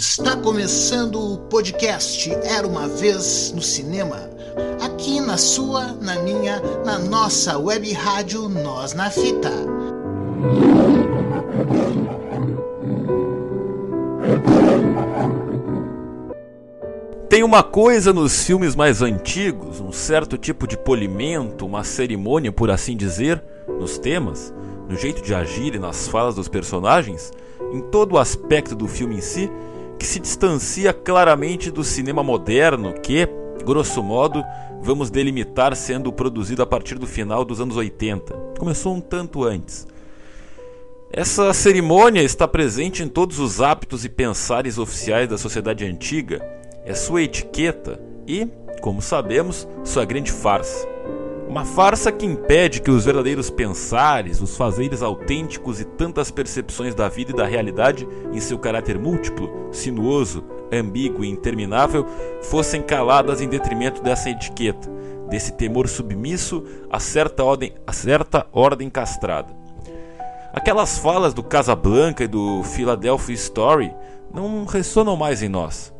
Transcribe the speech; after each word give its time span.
Está 0.00 0.34
começando 0.34 1.20
o 1.20 1.36
podcast 1.36 2.32
Era 2.32 2.66
uma 2.66 2.88
Vez 2.88 3.52
no 3.54 3.60
Cinema. 3.60 4.30
Aqui 4.80 5.20
na 5.20 5.36
sua, 5.36 5.88
na 5.92 6.22
minha, 6.22 6.58
na 6.86 6.98
nossa 6.98 7.58
web 7.58 7.92
rádio 7.92 8.48
Nós 8.48 8.94
na 8.94 9.10
Fita. 9.10 9.52
Tem 17.28 17.42
uma 17.42 17.62
coisa 17.62 18.10
nos 18.10 18.42
filmes 18.42 18.74
mais 18.74 19.02
antigos, 19.02 19.80
um 19.80 19.92
certo 19.92 20.38
tipo 20.38 20.66
de 20.66 20.78
polimento, 20.78 21.66
uma 21.66 21.84
cerimônia, 21.84 22.50
por 22.50 22.70
assim 22.70 22.96
dizer, 22.96 23.42
nos 23.78 23.98
temas, 23.98 24.50
no 24.88 24.96
jeito 24.96 25.20
de 25.20 25.34
agir 25.34 25.74
e 25.74 25.78
nas 25.78 26.08
falas 26.08 26.36
dos 26.36 26.48
personagens, 26.48 27.30
em 27.70 27.82
todo 27.82 28.14
o 28.14 28.18
aspecto 28.18 28.74
do 28.74 28.88
filme 28.88 29.16
em 29.16 29.20
si, 29.20 29.50
que 30.00 30.06
se 30.06 30.18
distancia 30.18 30.94
claramente 30.94 31.70
do 31.70 31.84
cinema 31.84 32.22
moderno 32.22 32.94
que, 33.02 33.28
grosso 33.66 34.02
modo, 34.02 34.42
vamos 34.80 35.10
delimitar 35.10 35.76
sendo 35.76 36.10
produzido 36.10 36.62
a 36.62 36.66
partir 36.66 36.98
do 36.98 37.06
final 37.06 37.44
dos 37.44 37.60
anos 37.60 37.76
80. 37.76 38.34
Começou 38.58 38.94
um 38.94 39.00
tanto 39.00 39.44
antes. 39.44 39.86
Essa 41.12 41.52
cerimônia 41.52 42.22
está 42.22 42.48
presente 42.48 43.02
em 43.02 43.08
todos 43.08 43.38
os 43.38 43.60
hábitos 43.60 44.02
e 44.06 44.08
pensares 44.08 44.78
oficiais 44.78 45.28
da 45.28 45.36
sociedade 45.36 45.84
antiga, 45.84 46.40
é 46.82 46.94
sua 46.94 47.22
etiqueta 47.22 48.00
e, 48.26 48.48
como 48.80 49.02
sabemos, 49.02 49.68
sua 49.84 50.06
grande 50.06 50.32
farsa. 50.32 50.88
Uma 51.50 51.64
farsa 51.64 52.12
que 52.12 52.24
impede 52.24 52.80
que 52.80 52.92
os 52.92 53.06
verdadeiros 53.06 53.50
pensares, 53.50 54.40
os 54.40 54.56
fazeres 54.56 55.02
autênticos 55.02 55.80
e 55.80 55.84
tantas 55.84 56.30
percepções 56.30 56.94
da 56.94 57.08
vida 57.08 57.32
e 57.32 57.34
da 57.34 57.44
realidade 57.44 58.06
em 58.32 58.38
seu 58.38 58.56
caráter 58.56 58.96
múltiplo, 58.96 59.66
sinuoso, 59.72 60.44
ambíguo 60.72 61.24
e 61.24 61.28
interminável 61.28 62.06
fossem 62.40 62.80
caladas 62.80 63.40
em 63.40 63.48
detrimento 63.48 64.00
dessa 64.00 64.30
etiqueta, 64.30 64.88
desse 65.28 65.50
temor 65.54 65.88
submisso 65.88 66.62
a 66.88 67.00
certa 67.00 67.42
ordem, 67.42 67.74
a 67.84 67.92
certa 67.92 68.46
ordem 68.52 68.88
castrada. 68.88 69.52
Aquelas 70.52 70.98
falas 70.98 71.34
do 71.34 71.42
Casablanca 71.42 72.22
e 72.22 72.28
do 72.28 72.62
Philadelphia 72.62 73.34
Story 73.34 73.92
não 74.32 74.64
ressonam 74.66 75.16
mais 75.16 75.42
em 75.42 75.48
nós 75.48 75.92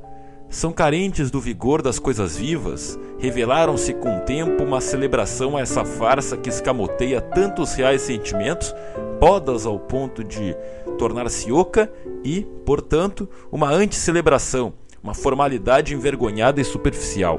são 0.51 0.73
carentes 0.73 1.31
do 1.31 1.41
vigor 1.41 1.81
das 1.81 2.01
coisas 2.01 2.37
vivas, 2.37 2.99
revelaram-se 3.19 3.95
com 3.95 4.19
o 4.19 4.21
tempo 4.23 4.65
uma 4.65 4.81
celebração 4.81 5.57
a 5.57 5.61
essa 5.61 5.85
farsa 5.85 6.37
que 6.37 6.49
escamoteia 6.49 7.21
tantos 7.21 7.73
reais 7.75 8.03
sentimentos, 8.03 8.75
podas 9.21 9.65
ao 9.65 9.79
ponto 9.79 10.25
de 10.25 10.57
tornar-se 10.99 11.53
oca 11.53 11.91
e, 12.25 12.45
portanto, 12.67 13.29
uma 13.53 13.71
anticelebração, 13.71 14.75
uma 15.01 15.15
formalidade 15.15 15.95
envergonhada 15.95 16.61
e 16.61 16.65
superficial. 16.65 17.39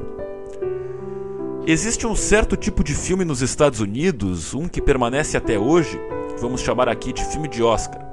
Existe 1.68 2.08
um 2.08 2.16
certo 2.16 2.56
tipo 2.56 2.82
de 2.82 2.96
filme 2.96 3.26
nos 3.26 3.42
Estados 3.42 3.82
Unidos, 3.82 4.54
um 4.54 4.70
que 4.70 4.82
permanece 4.82 5.36
até 5.36 5.60
hoje, 5.60 6.00
vamos 6.40 6.62
chamar 6.62 6.88
aqui 6.88 7.12
de 7.12 7.26
filme 7.26 7.50
de 7.50 7.62
Oscar 7.62 8.11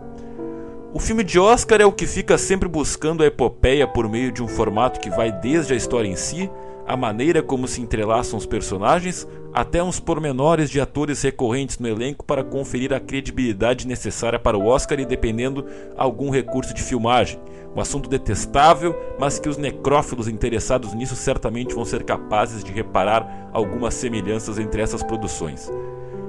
o 0.93 0.99
filme 0.99 1.23
de 1.23 1.39
Oscar 1.39 1.81
é 1.81 1.85
o 1.85 1.93
que 1.93 2.07
fica 2.07 2.39
sempre 2.39 2.69
buscando 2.69 3.23
a 3.23 3.27
epopeia 3.27 3.87
por 3.87 4.09
meio 4.09 4.33
de 4.33 4.43
um 4.43 4.49
formato 4.49 4.99
que 5.01 5.11
vai 5.11 5.31
desde 5.31 5.75
a 5.75 5.77
história 5.77 6.09
em 6.09 6.17
si, 6.17 6.51
a 6.87 6.97
maneira 6.97 7.43
como 7.43 7.69
se 7.69 7.83
entrelaçam 7.83 8.39
os 8.39 8.47
personagens, 8.47 9.29
até 9.53 9.83
uns 9.83 10.01
pormenores 10.01 10.71
de 10.71 10.81
atores 10.81 11.21
recorrentes 11.21 11.79
no 11.79 11.87
elenco 11.87 12.25
para 12.25 12.43
conferir 12.43 12.95
a 12.95 13.01
credibilidade 13.01 13.87
necessária 13.87 14.39
para 14.39 14.57
o 14.57 14.67
Oscar 14.67 14.99
e 14.99 15.05
dependendo 15.05 15.67
algum 15.95 16.31
recurso 16.31 16.73
de 16.73 16.83
filmagem. 16.83 17.39
Um 17.77 17.81
assunto 17.81 18.09
detestável, 18.09 18.99
mas 19.21 19.39
que 19.39 19.49
os 19.49 19.59
necrófilos 19.59 20.27
interessados 20.27 20.95
nisso 20.95 21.15
certamente 21.15 21.75
vão 21.75 21.85
ser 21.85 22.03
capazes 22.03 22.65
de 22.65 22.73
reparar 22.73 23.51
algumas 23.53 23.93
semelhanças 23.93 24.59
entre 24.59 24.81
essas 24.81 25.03
produções. 25.03 25.71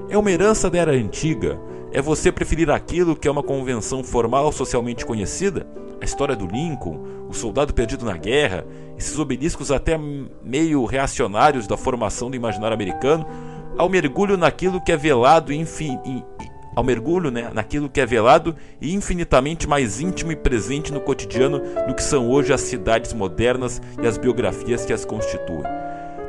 É 0.10 0.18
uma 0.18 0.32
herança 0.32 0.70
da 0.70 0.80
era 0.80 0.92
antiga. 0.92 1.58
É 1.92 2.02
você 2.02 2.32
preferir 2.32 2.70
aquilo 2.70 3.16
que 3.16 3.28
é 3.28 3.32
uma 3.32 3.42
convenção 3.42 4.04
formal 4.04 4.52
socialmente 4.52 5.06
conhecida? 5.06 5.66
A 6.00 6.06
história 6.06 6.36
do 6.36 6.46
Lincoln, 6.46 7.26
o 7.28 7.34
soldado 7.34 7.74
perdido 7.74 8.06
na 8.06 8.16
guerra, 8.16 8.64
esses 8.96 9.18
obeliscos 9.18 9.72
até 9.72 9.98
meio 10.44 10.86
reacionários 10.86 11.66
da 11.66 11.76
formação 11.76 12.30
do 12.30 12.36
imaginário 12.36 12.76
americano, 12.76 13.26
ao 13.76 13.90
mergulho 13.90 14.38
naquilo 14.38 14.80
que 14.80 14.92
é 14.92 14.98
velado 14.98 15.52
e 15.52 15.66
ao 16.76 16.84
mergulho 16.84 17.32
né, 17.32 17.50
naquilo 17.54 17.90
que 17.90 18.00
é 18.00 18.06
velado 18.06 18.56
e 18.80 18.94
infinitamente 18.94 19.68
mais 19.68 20.00
íntimo 20.00 20.32
e 20.32 20.36
presente 20.36 20.94
no 20.94 21.02
cotidiano 21.02 21.60
do 21.88 21.96
que 21.96 22.04
são 22.04 22.30
hoje 22.30 22.54
as 22.54 22.62
cidades 22.62 23.14
modernas 23.14 23.82
e 24.02 24.06
as 24.06 24.18
biografias 24.18 24.86
que 24.86 24.94
as 24.94 25.04
constituem. 25.04 25.64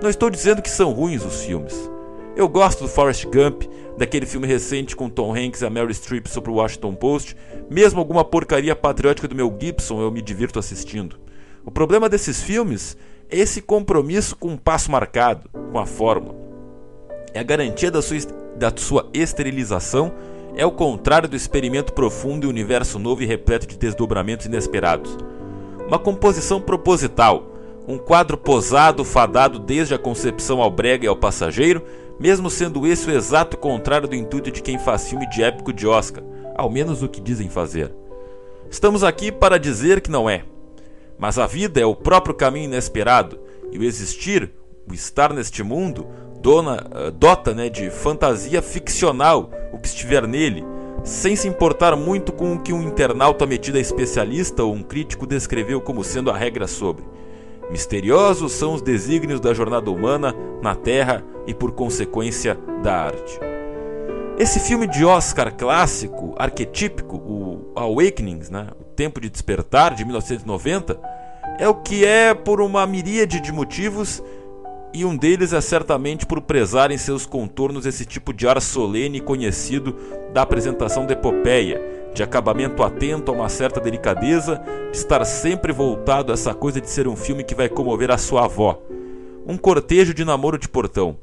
Não 0.02 0.08
estou 0.08 0.30
dizendo 0.30 0.62
que 0.62 0.70
são 0.70 0.92
ruins 0.92 1.22
os 1.22 1.44
filmes. 1.44 1.90
Eu 2.40 2.48
gosto 2.48 2.84
do 2.84 2.88
Forrest 2.88 3.26
Gump, 3.26 3.64
daquele 3.98 4.24
filme 4.24 4.46
recente 4.46 4.96
com 4.96 5.10
Tom 5.10 5.36
Hanks 5.36 5.60
e 5.60 5.66
a 5.66 5.68
Meryl 5.68 5.92
Streep 5.92 6.26
sobre 6.26 6.50
o 6.50 6.54
Washington 6.54 6.94
Post, 6.94 7.36
mesmo 7.68 7.98
alguma 7.98 8.24
porcaria 8.24 8.74
patriótica 8.74 9.28
do 9.28 9.34
Mel 9.34 9.54
Gibson 9.60 10.00
eu 10.00 10.10
me 10.10 10.22
divirto 10.22 10.58
assistindo. 10.58 11.20
O 11.66 11.70
problema 11.70 12.08
desses 12.08 12.42
filmes 12.42 12.96
é 13.28 13.38
esse 13.38 13.60
compromisso 13.60 14.34
com 14.36 14.48
um 14.48 14.56
passo 14.56 14.90
marcado, 14.90 15.50
com 15.70 15.78
a 15.78 15.84
fórmula. 15.84 16.34
É 17.34 17.40
a 17.40 17.42
garantia 17.42 17.90
da 17.90 18.00
sua, 18.00 18.16
da 18.56 18.72
sua 18.74 19.10
esterilização, 19.12 20.10
é 20.56 20.64
o 20.64 20.72
contrário 20.72 21.28
do 21.28 21.36
experimento 21.36 21.92
profundo 21.92 22.46
e 22.46 22.48
universo 22.48 22.98
novo 22.98 23.22
e 23.22 23.26
repleto 23.26 23.66
de 23.66 23.76
desdobramentos 23.76 24.46
inesperados. 24.46 25.14
Uma 25.86 25.98
composição 25.98 26.58
proposital, 26.58 27.50
um 27.86 27.98
quadro 27.98 28.38
posado, 28.38 29.04
fadado 29.04 29.58
desde 29.58 29.92
a 29.92 29.98
concepção 29.98 30.62
ao 30.62 30.70
brega 30.70 31.04
e 31.04 31.08
ao 31.08 31.16
passageiro, 31.16 31.84
mesmo 32.20 32.50
sendo 32.50 32.86
esse 32.86 33.08
o 33.08 33.12
exato 33.12 33.56
contrário 33.56 34.06
do 34.06 34.14
intuito 34.14 34.50
de 34.50 34.60
quem 34.60 34.78
faz 34.78 35.08
filme 35.08 35.26
de 35.30 35.42
épico 35.42 35.72
de 35.72 35.86
Oscar, 35.86 36.22
ao 36.54 36.68
menos 36.68 37.02
o 37.02 37.08
que 37.08 37.18
dizem 37.18 37.48
fazer. 37.48 37.90
Estamos 38.70 39.02
aqui 39.02 39.32
para 39.32 39.58
dizer 39.58 40.02
que 40.02 40.10
não 40.10 40.28
é. 40.28 40.44
Mas 41.18 41.38
a 41.38 41.46
vida 41.46 41.80
é 41.80 41.86
o 41.86 41.94
próprio 41.94 42.34
caminho 42.34 42.66
inesperado, 42.66 43.40
e 43.72 43.78
o 43.78 43.82
existir, 43.82 44.50
o 44.86 44.92
estar 44.92 45.32
neste 45.32 45.62
mundo, 45.62 46.06
dona, 46.40 46.86
uh, 46.86 47.10
dota 47.10 47.54
né, 47.54 47.70
de 47.70 47.88
fantasia 47.88 48.60
ficcional 48.60 49.50
o 49.72 49.78
que 49.78 49.88
estiver 49.88 50.26
nele, 50.26 50.62
sem 51.02 51.34
se 51.34 51.48
importar 51.48 51.96
muito 51.96 52.32
com 52.32 52.54
o 52.54 52.60
que 52.60 52.72
um 52.72 52.82
internauta 52.82 53.46
metido 53.46 53.78
a 53.78 53.80
especialista 53.80 54.62
ou 54.62 54.74
um 54.74 54.82
crítico 54.82 55.26
descreveu 55.26 55.80
como 55.80 56.04
sendo 56.04 56.30
a 56.30 56.36
regra 56.36 56.66
sobre. 56.66 57.02
Misteriosos 57.70 58.52
são 58.52 58.74
os 58.74 58.82
desígnios 58.82 59.40
da 59.40 59.54
jornada 59.54 59.90
humana 59.90 60.34
na 60.60 60.74
Terra 60.74 61.24
e, 61.46 61.54
por 61.54 61.72
consequência, 61.72 62.58
da 62.82 63.04
arte. 63.04 63.38
Esse 64.38 64.58
filme 64.58 64.86
de 64.86 65.04
Oscar 65.04 65.54
clássico, 65.54 66.34
arquetípico, 66.38 67.16
o 67.16 67.72
Awakenings, 67.76 68.50
né? 68.50 68.68
o 68.80 68.84
Tempo 68.84 69.20
de 69.20 69.30
Despertar, 69.30 69.94
de 69.94 70.04
1990, 70.04 70.98
é 71.58 71.68
o 71.68 71.74
que 71.74 72.04
é 72.04 72.34
por 72.34 72.60
uma 72.60 72.86
miríade 72.86 73.40
de 73.40 73.52
motivos 73.52 74.22
e 74.92 75.04
um 75.04 75.16
deles 75.16 75.52
é 75.52 75.60
certamente 75.60 76.26
por 76.26 76.40
prezar 76.40 76.90
em 76.90 76.98
seus 76.98 77.24
contornos 77.24 77.86
esse 77.86 78.04
tipo 78.04 78.32
de 78.32 78.48
ar 78.48 78.60
solene 78.60 79.20
conhecido 79.20 79.94
da 80.32 80.42
apresentação 80.42 81.06
da 81.06 81.12
epopeia, 81.12 81.80
de 82.14 82.22
acabamento 82.22 82.82
atento 82.82 83.30
a 83.30 83.34
uma 83.34 83.48
certa 83.48 83.80
delicadeza, 83.80 84.60
de 84.90 84.96
estar 84.96 85.24
sempre 85.24 85.72
voltado 85.72 86.32
a 86.32 86.34
essa 86.34 86.52
coisa 86.52 86.80
de 86.80 86.90
ser 86.90 87.06
um 87.06 87.16
filme 87.16 87.44
que 87.44 87.54
vai 87.54 87.68
comover 87.68 88.10
a 88.10 88.18
sua 88.18 88.44
avó. 88.44 88.80
Um 89.46 89.56
cortejo 89.56 90.12
de 90.12 90.24
namoro 90.24 90.58
de 90.58 90.68
portão. 90.68 91.16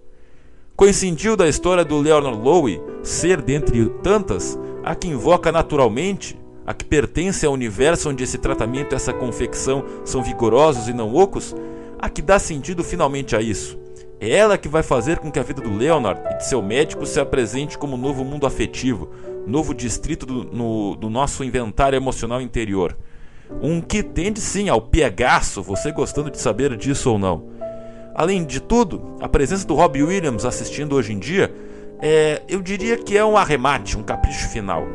Coincidiu 0.76 1.36
da 1.36 1.48
história 1.48 1.84
do 1.84 2.00
Leonard 2.00 2.40
Lowe 2.40 2.82
ser, 3.02 3.42
dentre 3.42 3.90
tantas, 4.04 4.58
a 4.84 4.94
que 4.94 5.08
invoca 5.08 5.52
naturalmente, 5.52 6.40
a 6.66 6.74
que 6.74 6.86
pertence 6.86 7.46
ao 7.46 7.54
universo 7.54 8.10
onde 8.10 8.24
esse 8.24 8.38
tratamento 8.38 8.94
e 8.94 8.96
essa 8.96 9.14
confecção 9.14 9.84
são 10.06 10.22
vigorosos 10.22 10.88
e 10.88 10.94
não 10.94 11.16
ocos, 11.16 11.56
a 11.98 12.10
que 12.10 12.22
dá 12.22 12.38
sentido 12.38 12.84
finalmente 12.84 13.36
a 13.36 13.42
isso. 13.42 13.78
É 14.20 14.30
ela 14.30 14.58
que 14.58 14.68
vai 14.68 14.84
fazer 14.84 15.20
com 15.20 15.32
que 15.32 15.40
a 15.40 15.44
vida 15.44 15.62
do 15.62 15.76
Leonard 15.76 16.22
e 16.32 16.38
de 16.38 16.46
seu 16.48 16.62
médico 16.62 17.06
se 17.06 17.20
apresente 17.20 17.78
como 17.78 17.96
novo 17.96 18.24
mundo 18.24 18.46
afetivo, 18.46 19.10
novo 19.48 19.74
distrito 19.74 20.26
do, 20.26 20.44
no, 20.44 20.96
do 20.96 21.10
nosso 21.10 21.44
inventário 21.44 21.96
emocional 21.96 22.42
interior. 22.42 22.96
Um 23.62 23.80
que 23.80 24.04
tende 24.04 24.42
sim 24.42 24.68
ao 24.68 24.82
piegaço, 24.82 25.64
você 25.64 25.92
gostando 25.92 26.30
de 26.30 26.38
saber 26.38 26.76
disso 26.76 27.12
ou 27.12 27.18
não. 27.18 27.46
Além 28.14 28.44
de 28.44 28.60
tudo, 28.60 29.16
a 29.22 29.30
presença 29.30 29.66
do 29.66 29.74
Robbie 29.74 30.04
Williams 30.04 30.44
assistindo 30.44 30.96
hoje 30.96 31.14
em 31.14 31.20
dia, 31.20 31.54
é, 32.02 32.42
eu 32.50 32.62
diria 32.62 32.98
que 32.98 33.18
é 33.18 33.24
um 33.24 33.38
arremate, 33.38 33.98
um 33.98 34.04
capricho 34.04 34.50
final. 34.50 34.86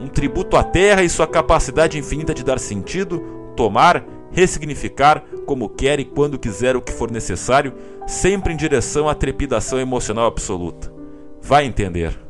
Um 0.00 0.08
tributo 0.08 0.56
à 0.56 0.64
Terra 0.64 1.02
e 1.02 1.08
sua 1.08 1.26
capacidade 1.26 1.96
infinita 1.96 2.34
de 2.34 2.42
dar 2.42 2.58
sentido, 2.58 3.20
tomar, 3.56 4.04
ressignificar 4.32 5.22
como 5.46 5.68
quer 5.68 6.00
e 6.00 6.04
quando 6.04 6.38
quiser 6.38 6.74
o 6.74 6.82
que 6.82 6.92
for 6.92 7.10
necessário, 7.10 7.72
sempre 8.06 8.52
em 8.52 8.56
direção 8.56 9.08
à 9.08 9.14
trepidação 9.14 9.78
emocional 9.78 10.26
absoluta. 10.26 10.92
Vai 11.40 11.64
entender. 11.64 12.23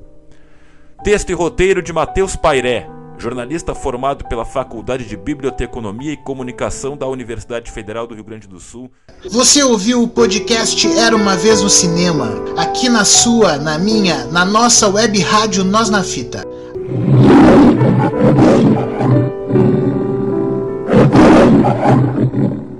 Texto 1.04 1.28
e 1.28 1.34
roteiro 1.34 1.82
de 1.82 1.92
Matheus 1.92 2.34
Pairé, 2.34 2.88
jornalista 3.18 3.74
formado 3.74 4.24
pela 4.24 4.42
Faculdade 4.42 5.04
de 5.04 5.18
Biblioteconomia 5.18 6.10
e 6.10 6.16
Comunicação 6.16 6.96
da 6.96 7.06
Universidade 7.06 7.70
Federal 7.70 8.06
do 8.06 8.14
Rio 8.14 8.24
Grande 8.24 8.48
do 8.48 8.58
Sul. 8.58 8.90
Você 9.30 9.62
ouviu 9.62 10.02
o 10.02 10.08
podcast 10.08 10.90
Era 10.96 11.14
uma 11.14 11.36
vez 11.36 11.60
no 11.60 11.68
cinema, 11.68 12.32
aqui 12.56 12.88
na 12.88 13.04
sua, 13.04 13.58
na 13.58 13.78
minha, 13.78 14.24
na 14.28 14.46
nossa 14.46 14.88
web 14.88 15.20
rádio 15.20 15.62
Nós 15.62 15.90
na 15.90 16.02
Fita. 16.02 16.42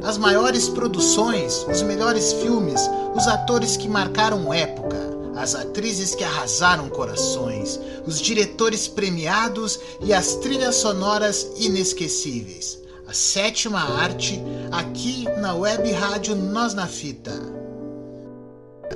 As 0.02 0.16
maiores 0.16 0.66
produções, 0.70 1.66
os 1.70 1.82
melhores 1.82 2.32
filmes, 2.32 2.80
os 3.14 3.28
atores 3.28 3.76
que 3.76 3.86
marcaram 3.86 4.50
época 4.50 5.04
as 5.36 5.54
atrizes 5.54 6.14
que 6.14 6.24
arrasaram 6.24 6.88
corações, 6.88 7.80
os 8.06 8.20
diretores 8.20 8.86
premiados 8.88 9.78
e 10.00 10.12
as 10.12 10.36
trilhas 10.36 10.76
sonoras 10.76 11.50
inesquecíveis. 11.56 12.78
A 13.06 13.12
sétima 13.12 13.80
arte, 13.80 14.42
aqui 14.72 15.24
na 15.38 15.54
web 15.54 15.90
rádio 15.92 16.34
Nós 16.34 16.74
na 16.74 16.86
Fita. 16.86 17.32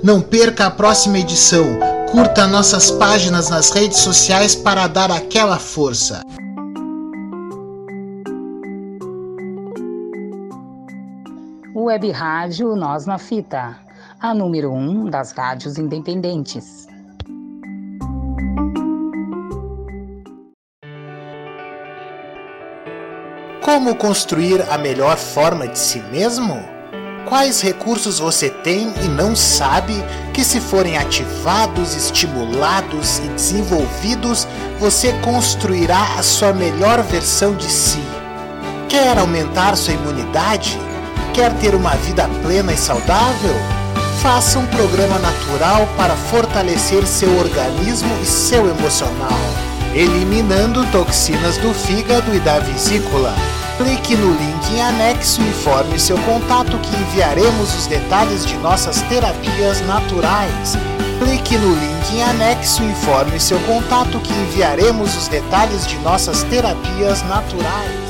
Não 0.03 0.21
perca 0.21 0.67
a 0.67 0.71
próxima 0.71 1.19
edição. 1.19 1.65
Curta 2.11 2.47
nossas 2.47 2.89
páginas 2.91 3.49
nas 3.49 3.69
redes 3.71 3.99
sociais 3.99 4.55
para 4.55 4.87
dar 4.87 5.11
aquela 5.11 5.59
força. 5.59 6.21
Web 11.75 12.11
Rádio 12.11 12.75
Nós 12.75 13.05
na 13.05 13.17
Fita 13.17 13.89
a 14.21 14.33
número 14.33 14.71
um 14.71 15.09
das 15.09 15.31
rádios 15.31 15.77
independentes. 15.77 16.88
Como 23.71 23.93
construir 23.93 24.65
a 24.67 24.79
melhor 24.79 25.15
forma 25.15 25.67
de 25.67 25.77
si 25.77 25.99
mesmo? 26.11 26.59
Quais 27.27 27.61
recursos 27.61 28.17
você 28.17 28.49
tem 28.49 28.91
e 29.03 29.07
não 29.07 29.35
sabe 29.35 29.93
que, 30.33 30.43
se 30.43 30.59
forem 30.59 30.97
ativados, 30.97 31.95
estimulados 31.95 33.19
e 33.19 33.27
desenvolvidos, 33.27 34.47
você 34.79 35.13
construirá 35.21 36.15
a 36.17 36.23
sua 36.23 36.51
melhor 36.51 37.03
versão 37.03 37.53
de 37.53 37.71
si? 37.71 38.01
Quer 38.89 39.19
aumentar 39.19 39.77
sua 39.77 39.93
imunidade? 39.93 40.75
Quer 41.35 41.53
ter 41.59 41.75
uma 41.75 41.95
vida 41.97 42.27
plena 42.41 42.73
e 42.73 42.77
saudável? 42.77 43.53
Faça 44.19 44.57
um 44.57 44.65
programa 44.65 45.19
natural 45.19 45.87
para 45.95 46.15
fortalecer 46.15 47.05
seu 47.05 47.37
organismo 47.37 48.09
e 48.19 48.25
seu 48.25 48.67
emocional, 48.67 49.39
eliminando 49.93 50.83
toxinas 50.87 51.55
do 51.57 51.71
fígado 51.71 52.33
e 52.33 52.39
da 52.39 52.57
vesícula. 52.57 53.58
Clique 53.79 54.13
no 54.17 54.33
link 54.33 54.73
em 54.73 54.81
anexo 54.81 55.41
e 55.41 55.47
informe 55.47 55.97
seu 55.97 56.17
contato 56.23 56.77
que 56.79 56.93
enviaremos 56.97 57.73
os 57.73 57.87
detalhes 57.87 58.45
de 58.45 58.57
nossas 58.57 59.01
terapias 59.03 59.79
naturais. 59.87 60.73
Clique 61.17 61.57
no 61.57 61.75
link 61.75 62.13
em 62.13 62.21
anexo 62.21 62.83
e 62.83 62.87
informe 62.87 63.39
seu 63.39 63.57
contato 63.61 64.19
que 64.19 64.33
enviaremos 64.33 65.15
os 65.15 65.29
detalhes 65.29 65.87
de 65.87 65.97
nossas 65.99 66.43
terapias 66.43 67.23
naturais. 67.23 68.08